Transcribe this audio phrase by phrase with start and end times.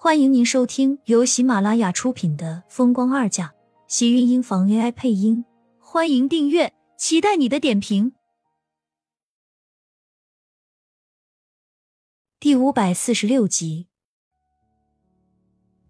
[0.00, 3.46] 欢迎您收听由喜马拉雅出品的《风光二嫁》，
[3.88, 5.44] 喜运音房 AI 配音。
[5.80, 8.12] 欢迎订阅，期待你的点评。
[12.38, 13.88] 第五百四十六集，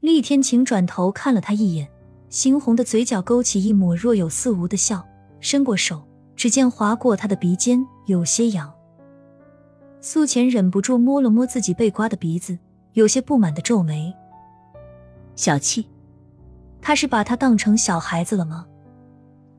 [0.00, 1.90] 厉天晴转头看了他一眼，
[2.30, 5.06] 猩红的嘴角勾起一抹若有似无的笑，
[5.38, 8.74] 伸过手，指尖划过他的鼻尖，有些痒。
[10.00, 12.58] 苏浅忍不住摸了摸自己被刮的鼻子。
[12.98, 14.12] 有些不满的皱眉，
[15.36, 15.86] 小气，
[16.82, 18.66] 他是把他当成小孩子了吗？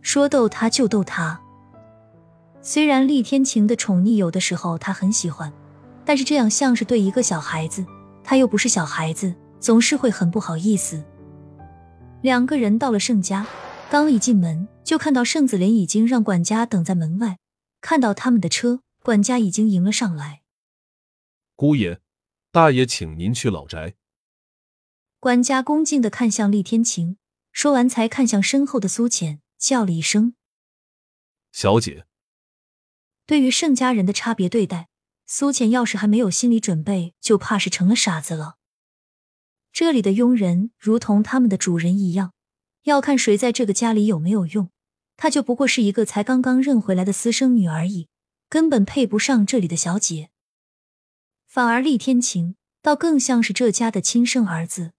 [0.02, 1.40] 说逗他就逗他。
[2.62, 5.54] 虽然厉天晴的宠溺有的时候他很喜欢，
[6.04, 7.86] 但是这样像是对一个小孩子，
[8.26, 11.02] 他又不是小孩子，总是会很不好意思。
[12.22, 13.48] 两个人到了盛家，
[13.90, 17.38] 刚一进门就看到盛子莲已经让管家等在门外，
[17.80, 20.42] 看到他们的车，管家已经迎了上来，
[21.56, 22.02] 姑爷。
[22.52, 23.94] 大爷，请您去老宅。
[25.20, 27.18] 管家恭敬的看向厉天晴，
[27.52, 30.34] 说完才看向身后的苏浅，叫了一声
[31.54, 32.08] ：“小姐。”
[33.28, 34.90] 对于盛家人的差别对待，
[35.28, 38.56] 苏浅要是还没有心理准备，就怕是成了傻子了。
[39.72, 42.34] 这里的佣人如同他们的主人一样，
[42.86, 44.72] 要看谁在这个家里有没有用。
[45.18, 48.10] 她就不过是一个才刚刚认回来的私生女而已，
[48.50, 50.32] 根本配不上这里的小姐。
[51.50, 54.94] 反而厉天晴倒更像是这家的亲生儿子，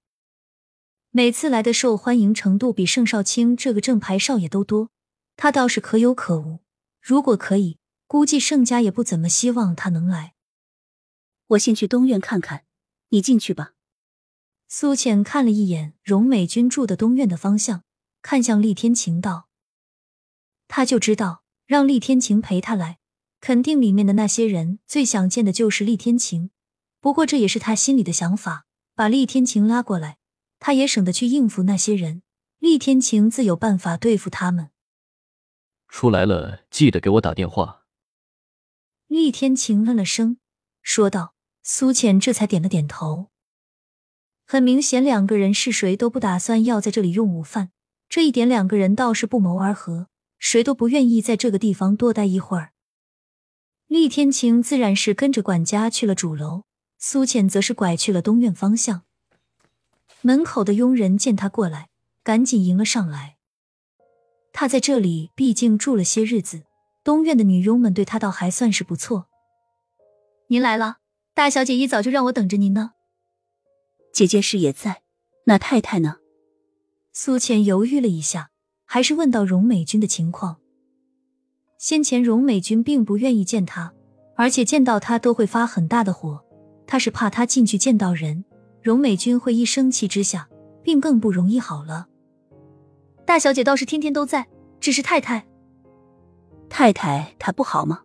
[1.11, 4.91] 每次来的受欢迎程度比盛少卿这个正牌少爷都多，
[5.37, 6.59] 他倒是可有可无。
[7.01, 7.79] 如果可以，
[8.09, 10.35] 估计盛家也不怎么希望他能来。
[11.47, 12.65] 我先去东院看看，
[13.11, 13.75] 你进去吧。
[14.67, 17.85] 苏浅看了一眼荣美君住的东院的方向，
[18.23, 19.49] 看向厉天晴道
[20.67, 22.99] ：“他就知道让厉天晴陪他来。”
[23.41, 26.51] 肯定里面的那些人最想见的就是厉天晴，
[27.01, 28.67] 不过这也是他心里的想法。
[28.95, 30.19] 把厉天晴拉过来，
[30.59, 32.23] 他也省得去应付那些人。
[32.59, 34.71] 厉天晴自有办法对付他们。
[35.89, 37.87] 出来了，记得给我打电话。
[39.07, 40.37] 厉天晴嗯了声，
[40.83, 41.35] 说道。
[41.63, 43.29] 苏浅这才点了点头。
[44.47, 47.71] 很明显，两个人是谁都不打算要在这里用午饭。
[48.09, 50.09] 这一点，两个人倒是不谋而合，
[50.39, 52.73] 谁都不愿意在这个地方多待一会儿。
[53.91, 56.63] 厉天晴自然是跟着管家去了主楼，
[57.01, 59.03] 苏浅则是拐去了东院方向。
[60.21, 61.89] 门口的佣人见他过来，
[62.23, 63.39] 赶紧迎了上来。
[64.53, 66.63] 他在这里毕竟住了些日子，
[67.03, 69.27] 东院的女佣们对他倒还算是不错。
[70.47, 70.99] 您来了，
[71.35, 72.93] 大小姐一早就让我等着您呢。
[74.13, 75.03] 姐姐是也在，
[75.47, 76.19] 那太太呢？
[77.13, 78.53] 苏浅犹豫了一下，
[78.85, 80.60] 还是问到荣美君的情况。
[81.81, 83.91] 先前荣美君并不愿意见他，
[84.37, 86.39] 而且见到他都会发很大的火。
[86.87, 88.45] 他是怕他进去见到人，
[88.83, 90.47] 荣美君会一生气之下，
[90.83, 92.07] 病更不容易好了。
[93.25, 94.47] 大小姐倒是天天都在，
[94.79, 95.47] 只是太太，
[96.69, 98.03] 太太她不好吗？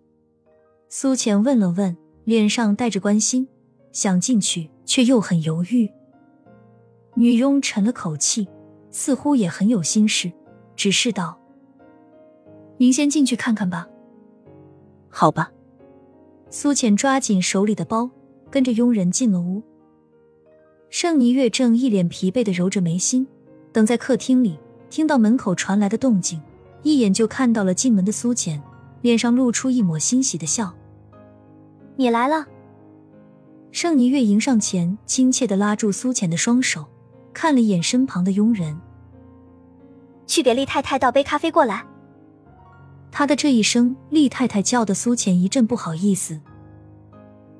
[0.87, 3.45] 苏浅问了问，脸上带着关心，
[3.91, 5.91] 想进去却又很犹豫。
[7.15, 8.47] 女佣沉了口气，
[8.89, 10.31] 似乎也很有心事，
[10.77, 11.37] 只是道。
[12.77, 13.87] 您先进去看看吧。
[15.09, 15.51] 好吧。
[16.49, 18.09] 苏浅抓紧手里的包，
[18.49, 19.61] 跟着佣人进了屋。
[20.89, 23.27] 盛尼月正一脸疲惫的揉着眉心，
[23.73, 24.57] 等在客厅里，
[24.89, 26.41] 听到门口传来的动静，
[26.83, 28.61] 一眼就看到了进门的苏浅，
[29.01, 30.73] 脸上露出一抹欣喜的笑。
[31.97, 32.45] 你来了。
[33.71, 36.85] 盛尼月迎上前，亲切的拉住苏浅的双手，
[37.33, 38.79] 看了一眼身旁的佣人，
[40.25, 41.85] 去给厉太太倒杯咖啡过来。
[43.17, 46.37] 他的这一声“厉太太”叫的苏浅一阵不好意思。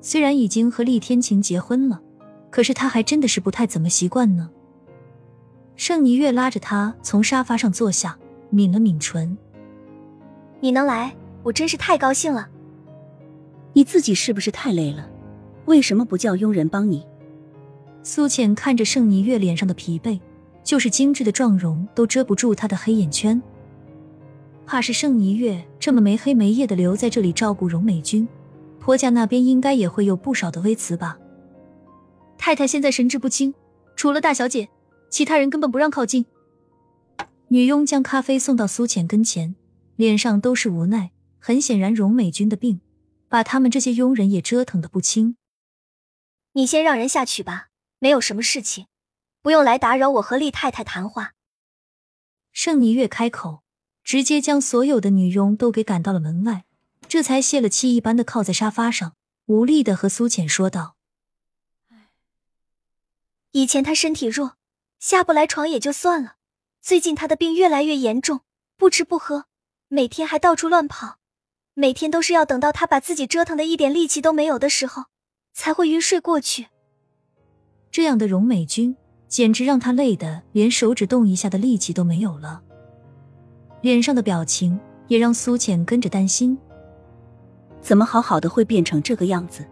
[0.02, 1.98] 虽然已经和厉天晴结婚了，
[2.50, 4.50] 可是他还真的是不太怎么习惯呢。
[5.74, 8.18] 盛霓月拉着他从沙发上坐下，
[8.50, 9.34] 抿了抿唇
[10.60, 12.50] ：“你能来，我真是太高兴了。
[13.72, 15.08] 你自己是不是太累了？
[15.64, 17.02] 为什么不叫佣人帮你？”
[18.04, 20.20] 苏浅看着盛霓月脸上的疲惫，
[20.62, 23.42] 就是精致的妆容都遮不住她的黑眼圈。
[24.66, 28.26] 怕是盛霓月这么没黑没夜的留在这里照顾荣美君，
[28.80, 31.16] 婆家那边应该也会有不少的微词吧。
[32.36, 33.54] 太太现在神志不清，
[33.94, 34.68] 除了大小姐，
[35.08, 36.26] 其他人根本不让靠近。
[37.48, 39.54] 女佣将咖啡送到苏浅跟前，
[39.94, 41.12] 脸上都是无奈。
[41.38, 42.80] 很显然，荣美君的病
[43.28, 45.36] 把他们这些佣人也折腾的不轻。
[46.54, 47.68] 你先让人下去吧，
[48.00, 48.86] 没有什么事情，
[49.42, 51.34] 不用来打扰我和厉太太谈话。
[52.52, 53.65] 盛霓月开口。
[54.06, 56.64] 直接将所有的女佣都给赶到了门外，
[57.08, 59.16] 这才泄了气一般的靠在沙发上，
[59.46, 60.94] 无力的和苏浅说道
[63.50, 64.52] ：“以前他身体弱，
[65.00, 66.36] 下不来床也就算了，
[66.80, 68.42] 最近他的病越来越严重，
[68.76, 69.46] 不吃不喝，
[69.88, 71.18] 每天还到处乱跑，
[71.74, 75.06] 每天都是要等到他把自己折腾的一点力气都没有的时候，
[75.52, 76.68] 才会晕睡过去。
[77.90, 82.62] 这样的荣美君，简直让他累得连手指动一下的力气都没有了，
[83.80, 84.78] 脸上的表情
[85.08, 86.56] 也让苏浅跟着担心。
[87.80, 89.64] 怎么好好的会变成这个样子？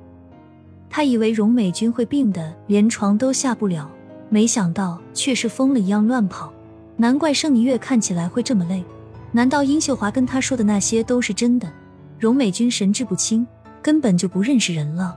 [0.89, 3.91] 他以为荣美君会病的连床都下不了，
[4.29, 6.53] 没想到却是疯了一样乱跑。
[6.97, 8.85] 难怪盛霓月看起来会这么累，
[9.33, 11.69] 难道殷秀华跟他说的那些都是真的？
[12.21, 13.45] 荣美君神志不清，
[13.83, 15.17] 根本就不认识人了。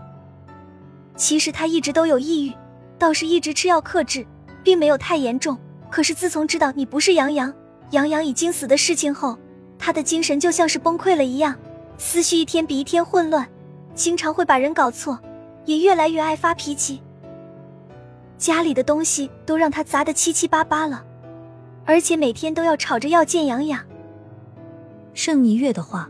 [1.16, 2.54] 其实他一直都有抑郁，
[2.98, 4.26] 倒是一直吃药克制，
[4.64, 5.56] 并没有太严重。
[5.92, 7.54] 可是自从知道你不是杨洋，
[7.92, 9.38] 杨洋已经死的事情后，
[9.80, 11.56] 他的精神就像是崩溃了一样。
[11.98, 13.48] 思绪一天比一天混乱，
[13.96, 15.20] 经常会把人搞错，
[15.66, 17.02] 也越来越爱发脾气。
[18.38, 21.04] 家里的东西都让他砸得七七八八了，
[21.86, 23.84] 而且每天都要吵着要见杨洋。
[25.16, 26.08] 盛霓月的话，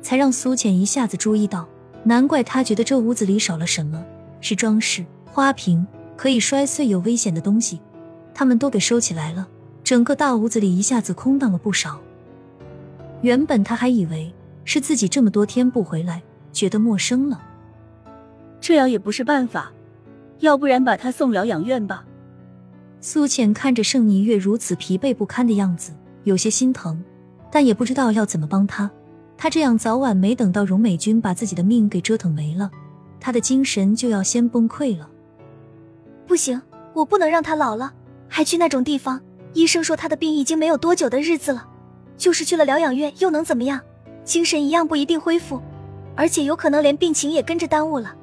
[0.00, 1.66] 才让苏浅一下子注意到，
[2.04, 4.04] 难怪他觉得这屋子里少了什么，
[4.40, 5.84] 是装饰、花瓶，
[6.16, 7.80] 可以摔碎有危险的东西，
[8.32, 9.48] 他们都给收起来了，
[9.84, 12.00] 整个大屋子里一下子空荡了不少。
[13.20, 14.34] 原本他还以为。
[14.66, 17.38] 是自己这么多天不回来，觉得陌生了。
[18.62, 19.70] 这样也不是办法，
[20.38, 22.06] 要不然把他送疗养院吧。
[22.98, 25.92] 苏浅看着盛霓月如此疲惫不堪的样子，
[26.22, 26.98] 有些心疼，
[27.50, 28.90] 但也不知道要怎么帮他。
[29.36, 32.70] 他这样早晚没等到荣美君把自己的命给折腾没了，
[33.20, 35.10] 他的精神就要先崩溃了。
[36.26, 36.58] 不行，
[36.94, 37.92] 我不能让他老了
[38.28, 39.20] 还去那种地方。
[39.54, 41.66] 医生说他的病已经没有多久的日子了，
[42.18, 43.80] 就是去了疗养院又能怎么样？
[44.24, 45.62] 精神一样不一定恢复，
[46.16, 48.14] 而且有可能连病情也跟着耽误了。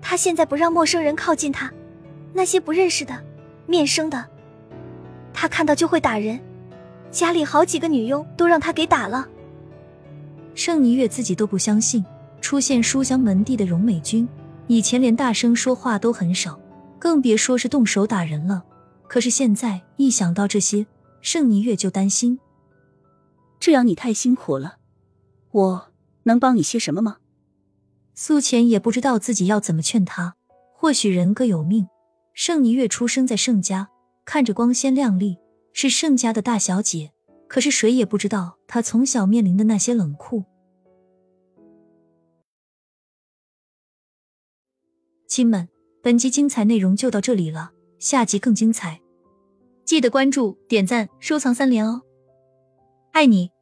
[0.00, 1.72] 他现在不让陌生人靠近他，
[2.32, 3.18] 那些不认识的、
[3.66, 4.24] 面生的，
[5.32, 6.38] 他看到就会打人。
[7.10, 9.26] 家里好几个女佣都让他给打了。
[10.54, 12.04] 盛霓月自己都不相信，
[12.40, 14.28] 出现书香门第的荣美君，
[14.66, 16.58] 以前连大声说话都很少，
[16.98, 18.62] 更别说是动手打人了。
[19.08, 20.86] 可是现在一想到这些，
[21.20, 22.38] 盛霓月就担心。
[23.58, 24.78] 这样你太辛苦了。
[25.50, 25.92] 我
[26.24, 27.18] 能帮你些什么吗？
[28.14, 30.36] 苏浅也不知道自己要怎么劝他。
[30.74, 31.88] 或许人各有命，
[32.34, 33.88] 盛霓月出生在盛家，
[34.24, 35.38] 看着光鲜亮丽，
[35.72, 37.12] 是盛家的大小姐。
[37.48, 40.44] 可是谁也不知道她从小面临的那些冷酷。
[45.28, 45.68] 亲们，
[46.02, 49.00] 本集精彩内容就到这里了，下集更精彩，
[49.84, 52.02] 记得关注、点赞、收藏三连哦！
[53.12, 53.55] 爱你。